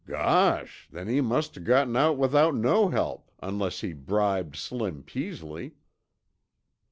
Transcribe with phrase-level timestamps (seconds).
[0.07, 0.87] "Gosh!
[0.91, 5.75] Then he must've got out without no help, unless be bribed Slim Peasley."